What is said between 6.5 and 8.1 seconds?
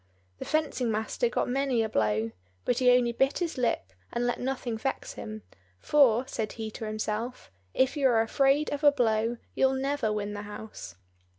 he to himself, "If you